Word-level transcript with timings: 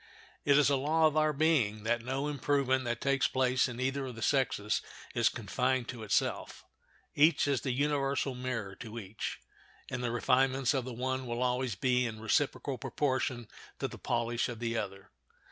It 0.45 0.57
is 0.57 0.71
a 0.71 0.77
law 0.77 1.05
of 1.05 1.15
our 1.15 1.31
being 1.31 1.83
that 1.83 2.01
no 2.03 2.27
improvement 2.27 2.85
that 2.85 3.01
takes 3.01 3.27
place 3.27 3.67
in 3.67 3.79
either 3.79 4.07
of 4.07 4.15
the 4.15 4.23
sexes 4.23 4.81
is 5.13 5.29
confined 5.29 5.89
to 5.89 6.01
itself; 6.01 6.65
each 7.13 7.47
is 7.47 7.61
the 7.61 7.71
universal 7.71 8.33
mirror 8.33 8.73
to 8.77 8.97
each, 8.97 9.39
and 9.91 10.03
the 10.03 10.09
refinements 10.09 10.73
of 10.73 10.85
the 10.85 10.91
one 10.95 11.27
will 11.27 11.43
always 11.43 11.75
be 11.75 12.07
in 12.07 12.19
reciprocal 12.19 12.79
proportion 12.79 13.47
to 13.77 13.87
the 13.87 13.99
polish 13.99 14.49
of 14.49 14.57
the 14.57 14.75
other. 14.75 15.11